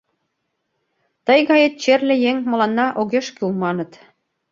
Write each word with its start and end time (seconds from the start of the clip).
Тый 1.25 1.39
гает 1.49 1.73
черле 1.81 2.15
еҥ 2.29 2.37
мыланна 2.51 2.87
огеш 2.99 3.27
кӱл, 3.35 3.51
маныт. 3.61 3.91